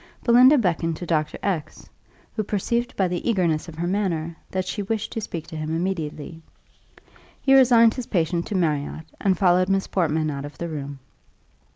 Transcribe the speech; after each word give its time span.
Belinda 0.23 0.57
beckoned 0.57 0.97
to 0.97 1.05
Dr. 1.05 1.37
X, 1.43 1.87
who 2.35 2.41
perceived 2.43 2.95
by 2.95 3.07
the 3.07 3.29
eagerness 3.29 3.67
of 3.67 3.75
her 3.75 3.85
manner, 3.85 4.35
that 4.49 4.65
she 4.65 4.81
wished 4.81 5.11
to 5.11 5.21
speak 5.21 5.45
to 5.45 5.55
him 5.55 5.75
immediately. 5.75 6.41
He 7.39 7.53
resigned 7.53 7.93
his 7.93 8.07
patient 8.07 8.47
to 8.47 8.55
Marriott, 8.55 9.05
and 9.21 9.37
followed 9.37 9.69
Miss 9.69 9.85
Portman 9.85 10.31
out 10.31 10.43
of 10.43 10.57
the 10.57 10.69
room. 10.69 10.97